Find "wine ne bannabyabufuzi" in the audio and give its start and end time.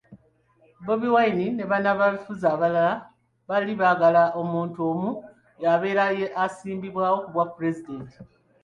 1.15-2.45